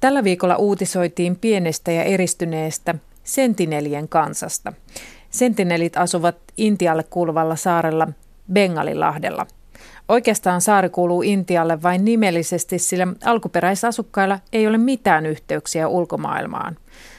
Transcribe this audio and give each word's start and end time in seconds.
Tällä 0.00 0.24
viikolla 0.24 0.56
uutisoitiin 0.56 1.36
pienestä 1.36 1.92
ja 1.92 2.04
eristyneestä 2.04 2.94
sentinelien 3.24 4.08
kansasta. 4.08 4.72
Sentinelit 5.30 5.96
asuvat 5.96 6.36
Intialle 6.56 7.02
kuuluvalla 7.02 7.56
saarella 7.56 8.08
Bengalilahdella. 8.52 9.46
Oikeastaan 10.08 10.60
saari 10.60 10.88
kuuluu 10.88 11.22
Intialle 11.22 11.82
vain 11.82 12.04
nimellisesti, 12.04 12.78
sillä 12.78 13.06
alkuperäisasukkailla 13.24 14.38
ei 14.52 14.66
ole 14.66 14.78
mitään 14.78 15.26
yhteyksiä 15.26 15.88
ulkomaailmaan. 15.88 16.76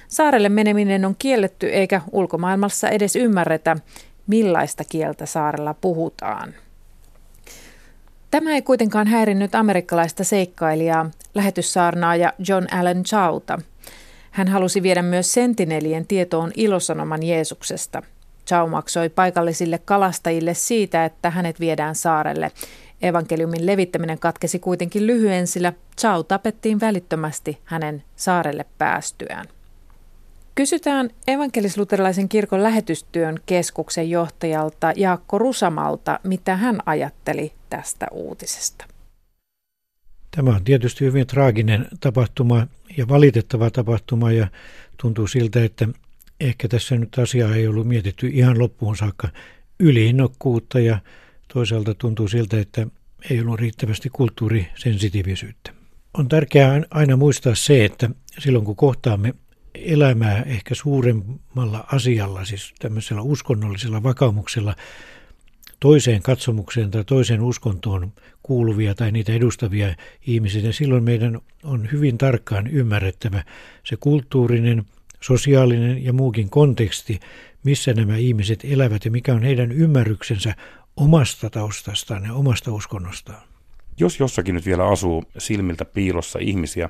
Saarelle 0.07 0.49
meneminen 0.49 1.05
on 1.05 1.15
kielletty 1.19 1.69
eikä 1.69 2.01
ulkomaailmassa 2.11 2.89
edes 2.89 3.15
ymmärretä, 3.15 3.77
millaista 4.27 4.83
kieltä 4.89 5.25
saarella 5.25 5.73
puhutaan. 5.73 6.53
Tämä 8.31 8.51
ei 8.51 8.61
kuitenkaan 8.61 9.07
häirinnyt 9.07 9.55
amerikkalaista 9.55 10.23
seikkailijaa, 10.23 11.11
lähetyssaarnaaja 11.33 12.33
John 12.47 12.73
Allen 12.73 13.03
Chauta. 13.03 13.59
Hän 14.31 14.47
halusi 14.47 14.83
viedä 14.83 15.01
myös 15.01 15.33
sentinelien 15.33 16.07
tietoon 16.07 16.51
ilosanoman 16.55 17.23
Jeesuksesta. 17.23 18.03
Chau 18.47 18.67
maksoi 18.67 19.09
paikallisille 19.09 19.77
kalastajille 19.85 20.53
siitä, 20.53 21.05
että 21.05 21.29
hänet 21.29 21.59
viedään 21.59 21.95
saarelle. 21.95 22.51
Evankeliumin 23.01 23.65
levittäminen 23.65 24.19
katkesi 24.19 24.59
kuitenkin 24.59 25.07
lyhyen, 25.07 25.47
sillä 25.47 25.73
Chau 26.01 26.23
tapettiin 26.23 26.79
välittömästi 26.79 27.57
hänen 27.65 28.03
saarelle 28.15 28.65
päästyään. 28.77 29.45
Kysytään 30.55 31.09
evankelisluterilaisen 31.27 32.29
kirkon 32.29 32.63
lähetystyön 32.63 33.39
keskuksen 33.45 34.09
johtajalta 34.09 34.93
Jaakko 34.95 35.37
Rusamalta, 35.37 36.19
mitä 36.23 36.55
hän 36.55 36.79
ajatteli 36.85 37.53
tästä 37.69 38.07
uutisesta. 38.11 38.85
Tämä 40.35 40.55
on 40.55 40.63
tietysti 40.63 41.05
hyvin 41.05 41.27
traaginen 41.27 41.87
tapahtuma 41.99 42.67
ja 42.97 43.07
valitettava 43.07 43.69
tapahtuma 43.69 44.31
ja 44.31 44.47
tuntuu 45.01 45.27
siltä, 45.27 45.63
että 45.63 45.87
ehkä 46.39 46.67
tässä 46.67 46.97
nyt 46.97 47.17
asiaa 47.17 47.55
ei 47.55 47.67
ollut 47.67 47.87
mietitty 47.87 48.27
ihan 48.27 48.59
loppuun 48.59 48.97
saakka 48.97 49.27
yliinnokkuutta 49.79 50.79
ja 50.79 50.99
toisaalta 51.53 51.93
tuntuu 51.93 52.27
siltä, 52.27 52.59
että 52.59 52.87
ei 53.29 53.41
ollut 53.41 53.59
riittävästi 53.59 54.09
kulttuurisensitiivisyyttä. 54.09 55.73
On 56.13 56.29
tärkeää 56.29 56.81
aina 56.89 57.17
muistaa 57.17 57.55
se, 57.55 57.85
että 57.85 58.09
silloin 58.39 58.65
kun 58.65 58.75
kohtaamme 58.75 59.33
elämää 59.85 60.43
ehkä 60.43 60.75
suuremmalla 60.75 61.85
asialla, 61.91 62.45
siis 62.45 62.73
tämmöisellä 62.79 63.21
uskonnollisella 63.21 64.03
vakaumuksella, 64.03 64.75
toiseen 65.79 66.21
katsomukseen 66.21 66.91
tai 66.91 67.03
toiseen 67.03 67.41
uskontoon 67.41 68.13
kuuluvia 68.43 68.95
tai 68.95 69.11
niitä 69.11 69.33
edustavia 69.33 69.95
ihmisiä, 70.27 70.61
ja 70.61 70.73
silloin 70.73 71.03
meidän 71.03 71.39
on 71.63 71.91
hyvin 71.91 72.17
tarkkaan 72.17 72.67
ymmärrettävä 72.67 73.43
se 73.83 73.97
kulttuurinen, 73.99 74.85
sosiaalinen 75.21 76.03
ja 76.03 76.13
muukin 76.13 76.49
konteksti, 76.49 77.19
missä 77.63 77.93
nämä 77.93 78.17
ihmiset 78.17 78.59
elävät 78.63 79.05
ja 79.05 79.11
mikä 79.11 79.33
on 79.33 79.43
heidän 79.43 79.71
ymmärryksensä 79.71 80.55
omasta 80.97 81.49
taustastaan 81.49 82.23
ja 82.23 82.33
omasta 82.33 82.71
uskonnostaan. 82.71 83.41
Jos 83.99 84.19
jossakin 84.19 84.55
nyt 84.55 84.65
vielä 84.65 84.87
asuu 84.87 85.23
silmiltä 85.37 85.85
piilossa 85.85 86.39
ihmisiä, 86.39 86.89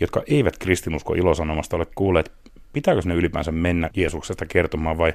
jotka 0.00 0.22
eivät 0.26 0.58
kristinusko 0.58 1.14
ilosanomasta 1.14 1.76
ole 1.76 1.86
kuulleet, 1.94 2.32
pitääkö 2.72 3.00
ne 3.04 3.14
ylipäänsä 3.14 3.52
mennä 3.52 3.90
Jeesuksesta 3.96 4.46
kertomaan 4.46 4.98
vai 4.98 5.14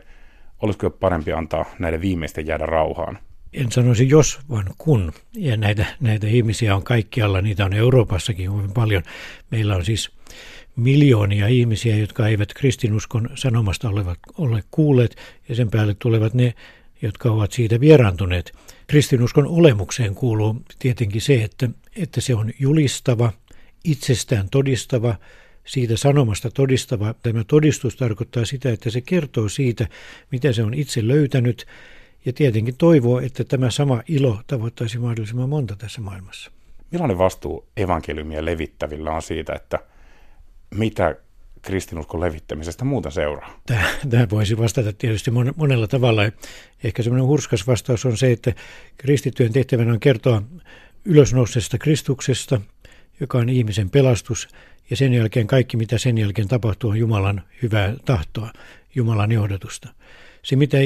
olisiko 0.62 0.90
parempi 0.90 1.34
antaa 1.34 1.66
näille 1.80 2.02
viimeisten 2.02 2.48
jäädä 2.48 2.66
rauhaan? 2.66 3.20
En 3.54 3.72
sanoisi 3.72 4.10
jos, 4.10 4.40
vaan 4.50 4.66
kun. 4.78 5.14
Ja 5.34 5.58
näitä, 5.58 5.86
näitä 6.00 6.28
ihmisiä 6.28 6.76
on 6.76 6.84
kaikkialla, 6.84 7.42
niitä 7.42 7.66
on 7.66 7.74
Euroopassakin 7.74 8.58
hyvin 8.58 8.74
paljon. 8.74 9.04
Meillä 9.52 9.76
on 9.76 9.86
siis 9.86 10.12
miljoonia 10.76 11.48
ihmisiä, 11.48 11.96
jotka 11.96 12.28
eivät 12.28 12.54
kristinuskon 12.54 13.30
sanomasta 13.36 13.90
olevat, 13.90 14.20
ole 14.38 14.64
kuulleet, 14.72 15.16
ja 15.50 15.56
sen 15.56 15.70
päälle 15.70 15.96
tulevat 16.00 16.34
ne, 16.34 16.54
jotka 17.02 17.32
ovat 17.32 17.52
siitä 17.52 17.80
vieraantuneet. 17.80 18.54
Kristinuskon 18.88 19.48
olemukseen 19.48 20.16
kuuluu 20.16 20.62
tietenkin 20.80 21.22
se, 21.22 21.44
että, 21.44 21.70
että 21.96 22.22
se 22.22 22.36
on 22.36 22.52
julistava, 22.60 23.34
itsestään 23.88 24.50
todistava, 24.50 25.16
siitä 25.66 25.98
sanomasta 25.98 26.52
todistava. 26.52 27.16
Tämä 27.24 27.44
todistus 27.44 27.96
tarkoittaa 27.96 28.46
sitä, 28.46 28.72
että 28.72 28.90
se 28.90 29.02
kertoo 29.02 29.50
siitä, 29.50 29.88
mitä 30.32 30.54
se 30.54 30.64
on 30.64 30.74
itse 30.74 31.08
löytänyt, 31.08 31.68
ja 32.26 32.34
tietenkin 32.34 32.78
toivoo, 32.78 33.20
että 33.20 33.44
tämä 33.44 33.70
sama 33.70 34.04
ilo 34.08 34.42
tavoittaisi 34.48 34.98
mahdollisimman 34.98 35.50
monta 35.50 35.76
tässä 35.76 36.02
maailmassa. 36.02 36.52
Millainen 36.92 37.18
vastuu 37.18 37.68
evankeliumia 37.78 38.46
levittävillä 38.46 39.12
on 39.12 39.22
siitä, 39.22 39.54
että 39.54 39.80
mitä 40.76 41.16
kristinuskon 41.62 42.20
levittämisestä 42.20 42.86
muuta 42.86 43.10
seuraa? 43.10 43.60
Tämä 44.10 44.28
voisi 44.30 44.58
vastata 44.58 44.94
tietysti 44.94 45.32
monella 45.56 45.88
tavalla. 45.88 46.22
Ehkä 46.84 47.04
semmoinen 47.04 47.28
hurskas 47.28 47.68
vastaus 47.68 48.06
on 48.06 48.18
se, 48.18 48.32
että 48.32 48.54
kristittyjen 48.98 49.54
tehtävänä 49.54 49.92
on 49.94 50.00
kertoa 50.00 50.42
ylösnouseesta 51.06 51.78
Kristuksesta, 51.78 52.62
joka 53.20 53.38
on 53.38 53.50
ihmisen 53.50 53.90
pelastus, 53.90 54.48
ja 54.90 54.96
sen 54.96 55.14
jälkeen 55.14 55.48
kaikki, 55.48 55.78
mitä 55.78 55.98
sen 55.98 56.18
jälkeen 56.18 56.48
tapahtuu, 56.48 56.90
on 56.90 56.98
Jumalan 56.98 57.42
hyvää 57.62 57.94
tahtoa, 58.06 58.52
Jumalan 58.96 59.32
johdatusta. 59.32 59.90
Se, 60.44 60.56
mitä 60.56 60.78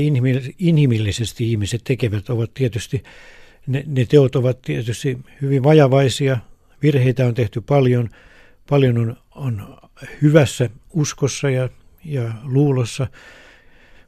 inhimillisesti 0.59 1.51
ihmiset 1.51 1.81
tekevät, 1.83 2.29
ovat 2.29 2.53
tietysti, 2.53 3.03
ne, 3.67 3.83
ne 3.87 4.05
teot 4.05 4.35
ovat 4.35 4.61
tietysti 4.61 5.17
hyvin 5.41 5.63
vajavaisia, 5.63 6.37
virheitä 6.83 7.25
on 7.25 7.33
tehty 7.33 7.61
paljon, 7.61 8.09
paljon 8.69 8.97
on, 8.97 9.17
on 9.35 9.77
hyvässä 10.21 10.69
uskossa 10.93 11.49
ja, 11.49 11.69
ja 12.05 12.33
luulossa 12.43 13.07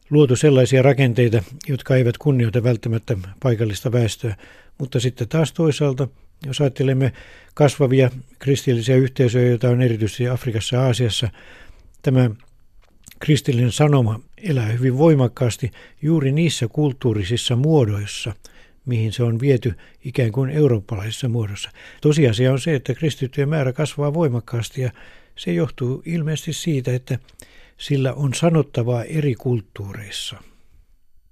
luotu 0.09 0.35
sellaisia 0.35 0.81
rakenteita, 0.81 1.43
jotka 1.67 1.95
eivät 1.95 2.17
kunnioita 2.17 2.63
välttämättä 2.63 3.17
paikallista 3.39 3.91
väestöä, 3.91 4.35
mutta 4.77 4.99
sitten 4.99 5.27
taas 5.27 5.53
toisaalta, 5.53 6.07
jos 6.45 6.61
ajattelemme 6.61 7.13
kasvavia 7.53 8.09
kristillisiä 8.39 8.95
yhteisöjä, 8.95 9.49
joita 9.49 9.69
on 9.69 9.81
erityisesti 9.81 10.27
Afrikassa 10.27 10.75
ja 10.75 10.81
Aasiassa, 10.81 11.29
tämä 12.01 12.29
kristillinen 13.19 13.71
sanoma 13.71 14.19
elää 14.37 14.65
hyvin 14.65 14.97
voimakkaasti 14.97 15.71
juuri 16.01 16.31
niissä 16.31 16.67
kulttuurisissa 16.67 17.55
muodoissa, 17.55 18.33
mihin 18.85 19.13
se 19.13 19.23
on 19.23 19.39
viety 19.39 19.73
ikään 20.05 20.31
kuin 20.31 20.49
eurooppalaisessa 20.49 21.29
muodossa. 21.29 21.69
Tosiasia 22.01 22.51
on 22.51 22.59
se, 22.59 22.75
että 22.75 22.93
kristittyjen 22.93 23.49
määrä 23.49 23.73
kasvaa 23.73 24.13
voimakkaasti 24.13 24.81
ja 24.81 24.91
se 25.35 25.53
johtuu 25.53 26.03
ilmeisesti 26.05 26.53
siitä, 26.53 26.95
että 26.95 27.19
sillä 27.77 28.13
on 28.13 28.33
sanottavaa 28.33 29.03
eri 29.03 29.35
kulttuureissa– 29.35 30.37